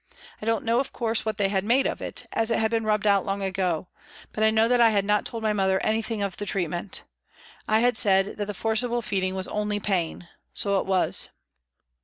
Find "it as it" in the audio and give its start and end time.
2.01-2.57